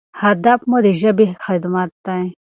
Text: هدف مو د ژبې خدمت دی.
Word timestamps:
هدف 0.23 0.59
مو 0.69 0.77
د 0.85 0.87
ژبې 1.01 1.27
خدمت 1.45 1.89
دی. 2.05 2.23